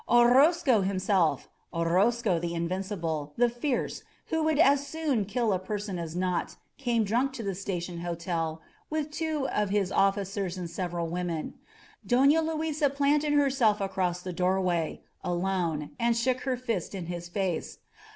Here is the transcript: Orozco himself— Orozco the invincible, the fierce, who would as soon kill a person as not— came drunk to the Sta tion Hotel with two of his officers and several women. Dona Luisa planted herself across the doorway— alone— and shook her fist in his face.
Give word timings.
Orozco 0.09 0.81
himself— 0.81 1.47
Orozco 1.79 2.39
the 2.39 2.55
invincible, 2.55 3.33
the 3.37 3.49
fierce, 3.49 4.01
who 4.29 4.41
would 4.41 4.57
as 4.57 4.87
soon 4.87 5.25
kill 5.25 5.53
a 5.53 5.59
person 5.59 5.99
as 5.99 6.15
not— 6.15 6.55
came 6.79 7.03
drunk 7.03 7.33
to 7.33 7.43
the 7.43 7.53
Sta 7.53 7.77
tion 7.79 7.99
Hotel 7.99 8.63
with 8.89 9.11
two 9.11 9.47
of 9.49 9.69
his 9.69 9.91
officers 9.91 10.57
and 10.57 10.67
several 10.71 11.05
women. 11.07 11.53
Dona 12.03 12.41
Luisa 12.41 12.89
planted 12.89 13.33
herself 13.33 13.79
across 13.79 14.23
the 14.23 14.33
doorway— 14.33 15.03
alone— 15.23 15.91
and 15.99 16.17
shook 16.17 16.39
her 16.45 16.57
fist 16.57 16.95
in 16.95 17.05
his 17.05 17.29
face. 17.29 17.77